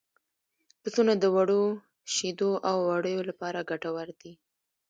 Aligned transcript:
پسونه 0.81 1.13
د 1.19 1.25
وړو 1.35 1.63
شیدو 2.13 2.51
او 2.69 2.77
وړیو 2.89 3.21
لپاره 3.29 3.67
ګټور 3.69 4.07
دي. 4.21 4.33